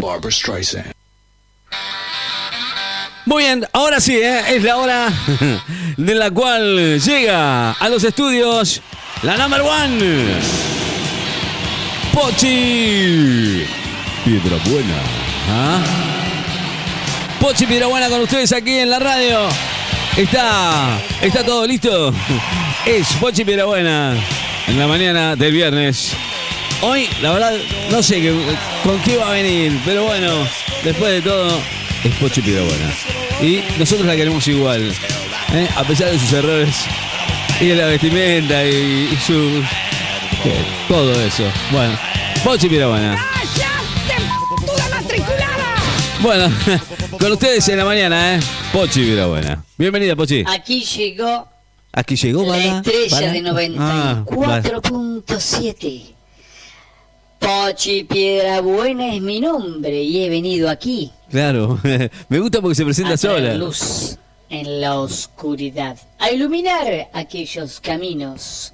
[0.00, 0.92] Barbara Streisand.
[3.26, 4.42] Muy bien, ahora sí, ¿eh?
[4.48, 5.08] es la hora
[5.96, 8.82] de la cual llega a los estudios
[9.22, 10.24] la number one.
[12.12, 13.64] Pochi.
[14.24, 14.98] Piedra Buena.
[15.50, 15.84] ¿Ah?
[17.40, 19.48] Pochi Piedra Buena con ustedes aquí en la radio.
[20.16, 22.12] Está, está todo listo.
[22.84, 24.16] Es Pochi Piedra Buena
[24.66, 26.12] en la mañana del viernes.
[26.82, 27.52] Hoy, la verdad,
[27.90, 28.32] no sé
[28.82, 30.46] con qué va a venir, pero bueno,
[30.82, 31.60] después de todo,
[32.02, 32.94] es Pochi Buena.
[33.40, 34.92] Y nosotros la queremos igual,
[35.52, 35.68] ¿eh?
[35.76, 36.74] a pesar de sus errores
[37.60, 39.62] y de la vestimenta y, y su.
[40.44, 41.44] eh, todo eso.
[41.70, 41.98] Bueno,
[42.42, 43.18] Pochi Buena.
[46.20, 46.50] Bueno,
[47.18, 48.40] con ustedes en la mañana, ¿eh?
[48.72, 49.62] Pochi Buena.
[49.76, 50.42] Bienvenida, Pochi.
[50.46, 51.48] Aquí llegó
[51.96, 54.62] Aquí llegó, la estrella de Ah, vale.
[54.68, 56.14] 94.7.
[57.38, 61.78] Pochi Piedra Buena es mi nombre y he venido aquí Claro,
[62.28, 63.54] me gusta porque se presenta a sola.
[63.54, 64.16] luz
[64.50, 68.72] en la oscuridad, a iluminar aquellos caminos.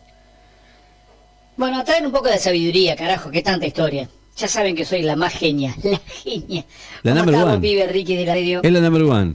[1.56, 4.08] Bueno, a traer un poco de sabiduría, carajo, qué tanta historia.
[4.36, 6.64] Ya saben que soy la más genia, la genia.
[7.02, 7.68] La ¿Cómo number estamos, one.
[7.68, 8.60] pibe Ricky de la radio?
[8.62, 9.34] Es la number one.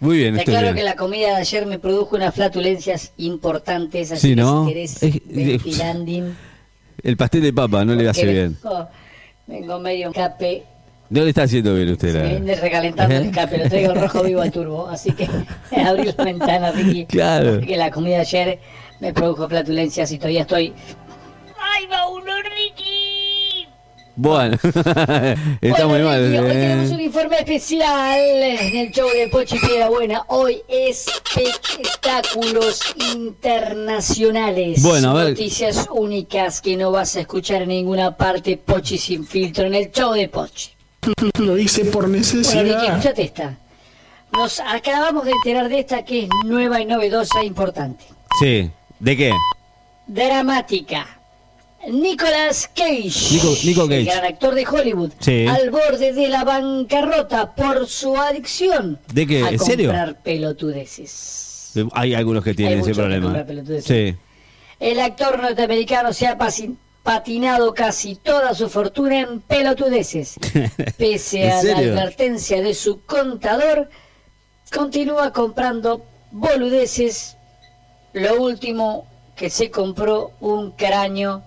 [0.00, 0.76] Muy bien, aclaro bien.
[0.76, 4.66] que la comida de ayer me produjo unas flatulencias importantes, así Sí, que ¿no?
[4.66, 6.36] si querés Es- ventilanding,
[7.02, 8.56] El pastel de papa no le hace bien.
[8.62, 8.88] Vengo,
[9.46, 10.64] vengo medio escape,
[11.10, 14.40] No le está haciendo bien usted me viene recalentando el escape, lo traigo rojo vivo
[14.42, 15.28] al turbo, así que
[15.84, 17.04] abrí la ventana, Ricky.
[17.06, 17.56] Claro.
[17.58, 18.58] Porque la comida de ayer
[19.00, 20.72] me produjo flatulencias y todavía estoy...
[21.62, 23.09] ¡Ay, va uno, Ricky!
[24.22, 26.30] Bueno, está Bueno, muy mal.
[26.30, 26.52] Ricky, hoy eh.
[26.52, 30.24] tenemos un informe especial en el show de Pochi Piedra Buena.
[30.26, 32.82] Hoy espectáculos
[33.14, 34.82] internacionales.
[34.82, 35.30] Bueno, a ver.
[35.30, 38.58] Noticias únicas que no vas a escuchar en ninguna parte.
[38.58, 40.68] Pochi sin filtro en el show de Pochi.
[41.38, 42.84] Lo hice por Bueno, Ricky, necesidad.
[42.84, 43.56] escúchate esta.
[44.34, 48.04] Nos acabamos de enterar de esta que es nueva y novedosa e importante.
[48.38, 49.32] Sí, ¿de qué?
[50.06, 51.19] Dramática.
[51.88, 53.98] Nicolas Cage, Nico- Nico Cage.
[54.00, 55.46] el gran actor de Hollywood, Sí.
[55.46, 59.42] al borde de la bancarrota por su adicción ¿De qué?
[59.44, 59.88] a ¿En serio?
[59.88, 61.72] comprar pelotudeces.
[61.92, 63.44] Hay algunos que tienen ese problema.
[63.82, 64.14] Sí.
[64.78, 66.36] El actor norteamericano se ha
[67.02, 70.34] patinado casi toda su fortuna en pelotudeces.
[70.98, 73.88] Pese ¿En a la advertencia de su contador,
[74.74, 77.36] continúa comprando boludeces.
[78.12, 81.42] Lo último que se compró un cráneo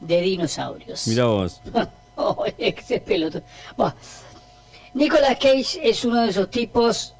[0.00, 1.06] de dinosaurios.
[1.06, 1.60] Mira vos.
[2.20, 3.44] Oh, ese pelotudo.
[3.76, 3.94] Buah.
[4.92, 7.14] Nicolas Cage es uno de esos tipos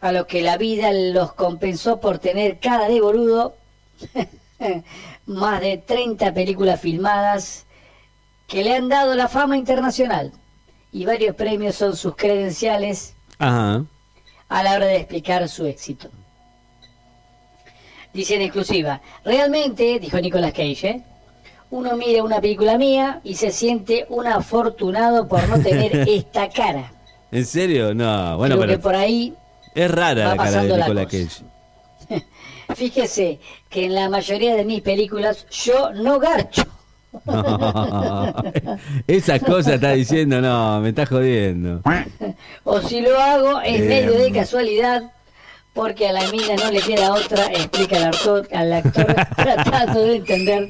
[0.00, 3.54] a los que la vida los compensó por tener cara de boludo.
[5.26, 7.66] Más de 30 películas filmadas
[8.46, 10.32] que le han dado la fama internacional.
[10.90, 13.84] Y varios premios son sus credenciales Ajá.
[14.48, 16.08] a la hora de explicar su éxito.
[18.18, 21.02] Dice en exclusiva, realmente, dijo Nicolas Cage, ¿eh?
[21.70, 26.90] uno mira una película mía y se siente un afortunado por no tener esta cara.
[27.30, 27.94] ¿En serio?
[27.94, 29.34] No, bueno, Creo que pero por ahí,
[29.72, 31.06] es rara la cara de Nicolas.
[31.06, 32.24] Cage.
[32.74, 36.64] fíjese que en la mayoría de mis películas yo no garcho.
[39.06, 41.82] Esas cosas está diciendo, no, me está jodiendo.
[42.64, 43.88] O si lo hago es Bien.
[43.88, 45.12] medio de casualidad,
[45.72, 49.06] porque a la mina no le queda otra, explica el actor, al actor
[49.36, 50.68] tratando de entender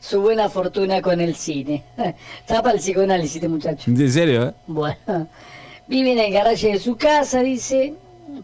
[0.00, 1.84] su buena fortuna con el cine.
[2.46, 3.90] Tapa el psicoanálisis, este muchacho.
[3.90, 4.48] ¿En serio?
[4.48, 4.52] eh?
[4.66, 5.28] Bueno,
[5.88, 7.94] vive en el garaje de su casa, dice,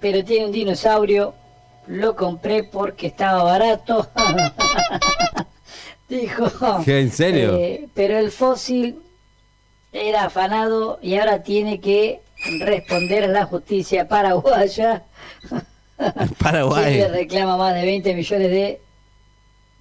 [0.01, 1.35] pero tiene un dinosaurio.
[1.87, 4.11] Lo compré porque estaba barato.
[6.09, 6.51] Dijo.
[6.85, 7.55] ¿Qué, en serio?
[7.57, 8.99] eh, pero el fósil
[9.93, 12.21] era afanado y ahora tiene que
[12.61, 15.03] responder a la justicia paraguaya.
[16.39, 16.93] Paraguay.
[16.95, 18.81] Que le reclama más de 20 millones de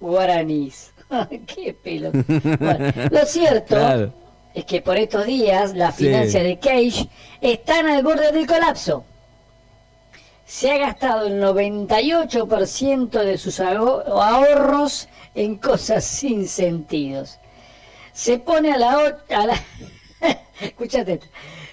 [0.00, 0.92] guaraníes.
[1.46, 2.10] ¡Qué pelo!
[2.12, 4.12] Bueno, lo cierto Claro.
[4.54, 6.04] es que por estos días las Sí.
[6.06, 7.08] finanzas de Cage
[7.40, 9.04] están al borde del colapso.
[10.44, 17.38] Se ha gastado el 98% de sus aho- ahorros en cosas sin sentidos.
[18.12, 19.54] Se pone a la, a la
[20.60, 21.20] escúchate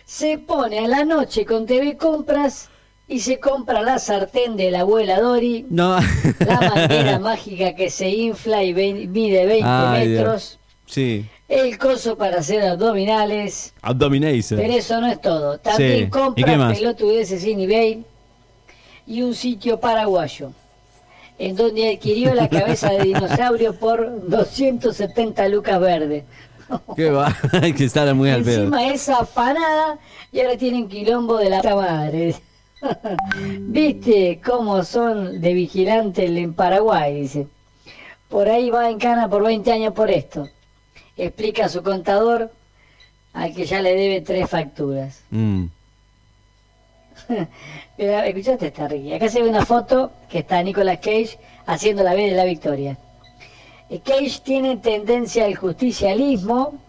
[0.05, 2.69] se pone a la noche con TV compras
[3.07, 5.97] y se compra la sartén de la abuela Dori, No.
[6.39, 10.19] la manguera mágica que se infla y ve- mide 20 Ay, Dios.
[10.19, 11.25] metros, Sí.
[11.47, 14.57] el coso para hacer abdominales, Abdominator.
[14.59, 15.59] pero eso no es todo.
[15.59, 15.97] También Sí.
[15.97, 18.03] ¿Y qué compra pelotudeces sin eBay
[19.07, 20.51] y un sitio paraguayo.
[21.37, 26.23] en donde adquirió la cabeza de dinosaurio por 270 lucas verdes.
[26.95, 28.63] Qué va, hay que estar muy al pedo.
[28.63, 29.99] Encima esa afanada
[30.31, 32.35] y ahora tienen quilombo de la madre.
[33.59, 37.21] ¿Viste cómo son de vigilante en Paraguay?
[37.21, 37.47] Dice.
[38.29, 40.49] Por ahí va en cana por 20 años por esto.
[41.15, 42.51] Explica su contador
[43.33, 45.23] al que ya le debe tres facturas.
[45.29, 45.65] Mm.
[47.97, 49.13] Escuchaste esta, Ricky.
[49.13, 52.97] Acá se ve una foto que está Nicolas Cage haciendo la B de la victoria.
[53.89, 56.79] Eh, Cage tiene tendencia al justicialismo,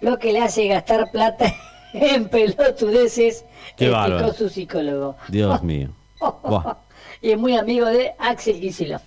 [0.00, 1.52] lo que le hace gastar plata
[1.92, 3.44] en pelotudeces,
[3.76, 5.16] Qué explicó su psicólogo.
[5.28, 5.90] Dios mío.
[7.20, 9.00] Y es muy amigo de Axel lindo,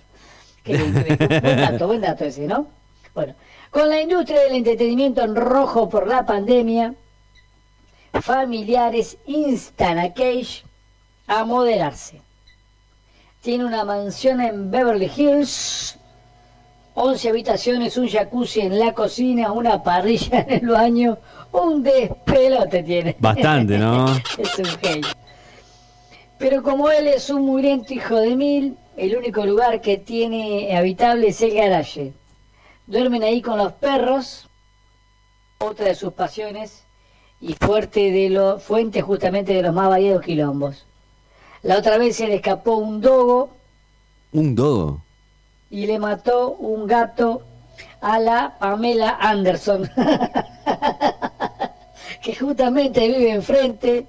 [0.64, 2.66] buen dato, buen dato ese, ¿no?
[3.14, 3.34] Bueno,
[3.70, 6.94] con la industria del entretenimiento en rojo por la pandemia,
[8.22, 10.64] familiares instan a Cage
[11.26, 12.20] a moderarse.
[13.42, 15.97] Tiene una mansión en Beverly Hills,
[17.00, 21.18] 11 habitaciones, un jacuzzi en la cocina, una parrilla en el baño,
[21.52, 23.16] un despelote tiene.
[23.20, 24.06] Bastante, ¿no?
[24.38, 25.08] es un genio.
[26.38, 31.28] Pero como él es un mugriento hijo de mil, el único lugar que tiene habitable
[31.28, 32.12] es el garaje.
[32.88, 34.48] Duermen ahí con los perros,
[35.58, 36.82] otra de sus pasiones,
[37.40, 40.84] y fuerte de lo, fuente justamente de los más variados quilombos.
[41.62, 43.50] La otra vez se le escapó un dogo
[44.32, 45.00] Un dogo.
[45.70, 47.42] Y le mató un gato
[48.00, 49.90] a la Pamela Anderson,
[52.22, 54.06] que justamente vive enfrente.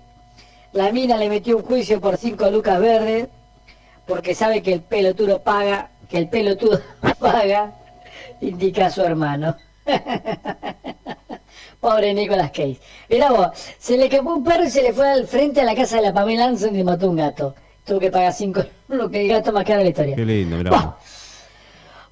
[0.72, 3.28] La mina le metió un juicio por cinco lucas verdes,
[4.06, 6.80] porque sabe que el pelotudo paga, que el pelotudo
[7.20, 7.74] paga,
[8.42, 9.56] indica a su hermano.
[11.80, 12.80] Pobre Nicolas Cage.
[13.10, 13.48] Mirá vos,
[13.80, 16.04] se le escapó un perro y se le fue al frente a la casa de
[16.04, 17.56] la Pamela Anderson y mató un gato.
[17.86, 20.16] Tuvo que pagar cinco, lo que el gato más caro de la historia.
[20.16, 20.98] Qué lindo, mirá.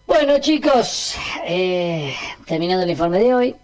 [0.08, 1.16] Bueno chicos,
[1.46, 2.16] eh,
[2.46, 3.56] terminando el informe de hoy,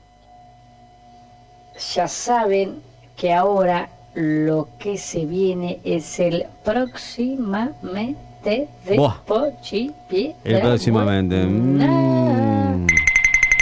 [1.95, 2.81] ya saben
[3.15, 9.23] que ahora lo que se viene es el próximamente de Buah.
[9.25, 11.45] Pochi Piedra El próximamente.
[11.45, 12.87] Mm.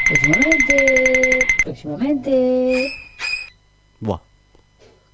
[0.07, 2.91] Próximamente, próximamente.
[3.99, 4.21] Buah.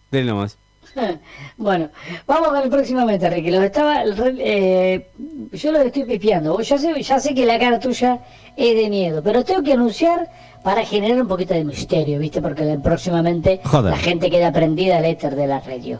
[0.09, 0.57] Dele nomás.
[1.57, 1.89] Bueno,
[2.27, 3.51] vamos con el próximamente, Ricky.
[3.51, 5.07] Los estaba, eh,
[5.51, 6.59] yo los estoy pipiando.
[6.61, 8.19] Ya sé, ya sé que la cara tuya
[8.55, 10.29] es de miedo, pero tengo que anunciar
[10.63, 12.41] para generar un poquito de misterio, ¿viste?
[12.41, 13.91] Porque próximamente Joder.
[13.91, 15.99] la gente queda prendida al éter de la radio.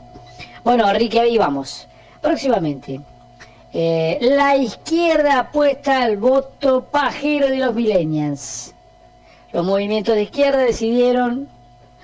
[0.64, 1.88] Bueno, Ricky, ahí vamos.
[2.22, 3.00] Próximamente.
[3.74, 8.74] eh, la izquierda apuesta al voto pajero de los millennials.
[9.54, 11.48] Los movimientos de izquierda decidieron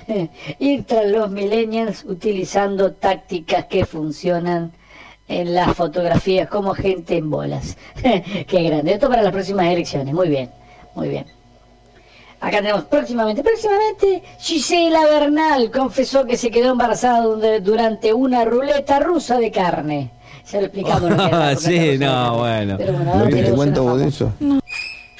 [0.60, 4.72] ir tras los millennials utilizando tácticas que funcionan
[5.28, 7.78] en las fotografías como gente en bolas.
[8.48, 8.94] Qué grande.
[8.94, 10.14] Esto para las próximas elecciones.
[10.14, 10.52] Muy bien,
[10.96, 11.26] muy bien.
[12.40, 17.22] Acá tenemos próximamente, próximamente, Gisela Bernal confesó que se quedó embarazada
[17.62, 20.12] durante una ruleta rusa de carne.
[20.52, 21.10] Ya lo explicamos.
[21.10, 22.76] ruleta Sí, no, bueno.
[22.78, 24.34] Pero bueno, ¿No te vos de eso?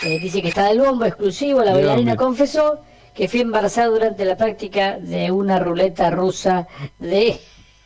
[0.04, 1.64] Eh, dice que está del bombo exclusivo.
[1.64, 2.82] La bailarina confesó
[3.14, 6.68] que fue embarazada durante la práctica de una ruleta rusa
[7.00, 7.40] de,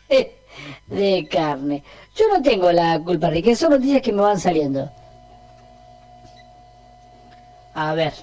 [0.88, 1.84] de carne.
[2.16, 3.56] Yo no tengo la culpa, Ricky.
[3.56, 4.90] Son noticias que me van saliendo.
[7.74, 8.14] A ver.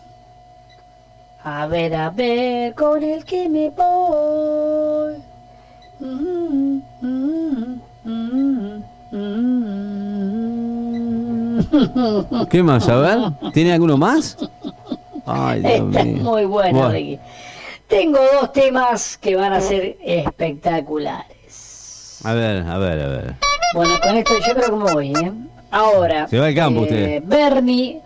[1.45, 5.23] A ver, a ver, con el que me voy.
[12.51, 12.89] ¿Qué más?
[12.89, 13.53] A ver.
[13.53, 14.39] ¿Tiene alguno más?
[15.27, 16.17] Ay, Dios Esta es mío.
[16.25, 16.91] muy Buah.
[16.91, 17.19] Ricky.
[17.87, 22.21] Tengo dos temas que van a ser espectaculares.
[22.25, 23.35] A ver, a ver, a ver.
[23.75, 25.33] Bueno, con esto yo creo que me voy, ¿eh?
[25.71, 26.27] Ahora.
[26.29, 27.23] Se va al campo eh, usted.
[27.25, 28.01] Bernie.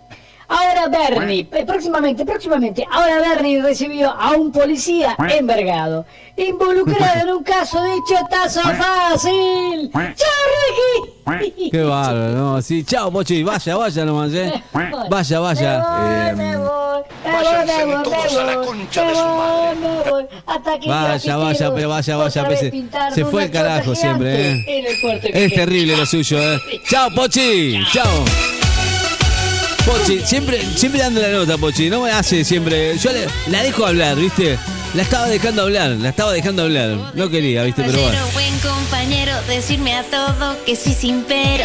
[0.49, 7.43] Ahora Bernie, eh, próximamente, próximamente, ahora Bernie recibió a un policía envergado, involucrado en un
[7.43, 9.91] caso de chotazo fácil.
[9.93, 11.71] ¡Chao, Ricky!
[11.71, 12.63] Qué bárbaro, ¿no?
[12.63, 13.43] Sí, chao, Pochi.
[13.43, 14.63] Vaya, vaya nomás, ¿eh?
[15.11, 16.33] Vaya, vaya.
[16.35, 20.29] Me voy, me voy, me a la concha de su madre.
[20.87, 22.47] Vaya, vaya, pero vaya, vaya,
[23.15, 24.65] Se fue el carajo siempre, ¿eh?
[25.35, 26.59] Es terrible lo suyo, ¿eh?
[26.89, 27.85] Chao, Pochi.
[27.93, 28.58] Chao.
[29.89, 31.89] Pochi, siempre, siempre dando la nota, Pochi.
[31.89, 32.97] No me hace siempre.
[32.99, 34.59] Yo le- la dejo hablar, ¿viste?
[34.95, 36.97] La estaba dejando hablar, la estaba dejando hablar.
[37.15, 37.83] No quería, ¿viste?
[37.85, 38.19] Pero bueno.
[38.35, 41.65] Buen compañero, decirme a todo que sí sin pero.